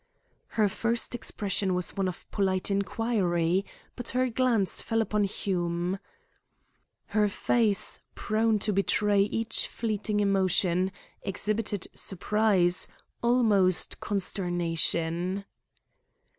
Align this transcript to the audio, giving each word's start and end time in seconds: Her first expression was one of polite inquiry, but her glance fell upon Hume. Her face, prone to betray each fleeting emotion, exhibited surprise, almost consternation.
Her 0.57 0.67
first 0.67 1.13
expression 1.13 1.75
was 1.75 1.95
one 1.95 2.07
of 2.07 2.25
polite 2.31 2.71
inquiry, 2.71 3.63
but 3.95 4.09
her 4.17 4.31
glance 4.31 4.81
fell 4.81 4.99
upon 4.99 5.25
Hume. 5.25 5.99
Her 7.05 7.27
face, 7.27 7.99
prone 8.15 8.57
to 8.57 8.73
betray 8.73 9.21
each 9.21 9.67
fleeting 9.67 10.19
emotion, 10.19 10.91
exhibited 11.21 11.85
surprise, 11.93 12.87
almost 13.21 13.99
consternation. 13.99 15.45